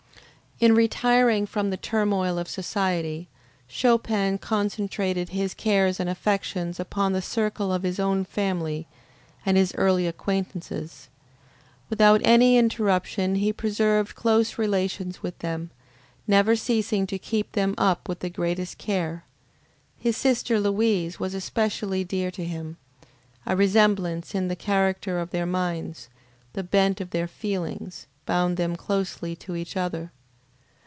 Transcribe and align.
In 0.59 0.75
retiring 0.75 1.47
from 1.47 1.71
the 1.71 1.75
turmoil 1.77 2.37
of 2.37 2.47
society, 2.47 3.27
Chopin 3.67 4.37
concentrated 4.37 5.29
his 5.29 5.55
cares 5.55 5.99
and 5.99 6.07
affections 6.07 6.79
upon 6.79 7.13
the 7.13 7.21
circle 7.23 7.73
of 7.73 7.81
his 7.81 7.99
own 7.99 8.23
family 8.25 8.87
and 9.43 9.57
his 9.57 9.73
early 9.73 10.05
acquaintances. 10.05 11.09
Without 11.89 12.21
any 12.23 12.59
interruption 12.59 13.33
he 13.37 13.51
preserved 13.51 14.13
close 14.15 14.59
relations 14.59 15.23
with 15.23 15.35
them; 15.39 15.71
never 16.27 16.55
ceasing 16.55 17.07
to 17.07 17.17
keep 17.17 17.53
them 17.53 17.73
up 17.79 18.07
with 18.07 18.19
the 18.19 18.29
greatest 18.29 18.77
care. 18.77 19.23
His 19.97 20.15
sister 20.15 20.59
Louise 20.59 21.19
was 21.19 21.33
especially 21.33 22.03
dear 22.03 22.29
to 22.29 22.45
him, 22.45 22.77
a 23.47 23.55
resemblance 23.55 24.35
in 24.35 24.47
the 24.47 24.55
character 24.55 25.17
of 25.17 25.31
their 25.31 25.47
minds, 25.47 26.07
the 26.53 26.61
bent 26.61 27.01
of 27.01 27.09
their 27.09 27.27
feelings, 27.27 28.05
bound 28.27 28.57
them 28.57 28.75
closely 28.75 29.35
to 29.37 29.55
each 29.55 29.75
other. 29.75 30.11